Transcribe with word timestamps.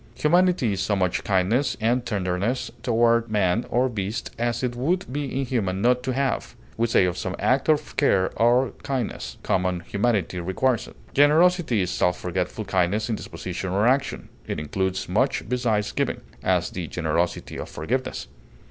Humanity 0.15 0.73
is 0.73 0.81
so 0.81 0.95
much 0.95 1.23
kindness 1.23 1.77
and 1.79 2.03
tenderness 2.03 2.71
toward 2.81 3.29
man 3.29 3.67
or 3.69 3.87
beast 3.87 4.31
as 4.39 4.63
it 4.63 4.75
would 4.75 5.05
be 5.13 5.25
inhuman 5.41 5.79
not 5.79 6.01
to 6.01 6.13
have; 6.13 6.55
we 6.75 6.87
say 6.87 7.05
of 7.05 7.19
some 7.19 7.35
act 7.37 7.69
of 7.69 7.95
care 7.97 8.31
or 8.35 8.71
kindness, 8.81 9.37
"common 9.43 9.81
humanity 9.81 10.39
requires 10.39 10.87
it." 10.87 10.95
Generosity 11.13 11.81
is 11.81 11.91
self 11.91 12.19
forgetful 12.19 12.65
kindness 12.65 13.11
in 13.11 13.15
disposition 13.15 13.69
or 13.69 13.85
action; 13.85 14.29
it 14.47 14.59
includes 14.59 15.07
much 15.07 15.47
besides 15.47 15.91
giving; 15.91 16.21
as, 16.41 16.71
the 16.71 16.87
generosity 16.87 17.59
of 17.59 17.69
forgiveness. 17.69 18.27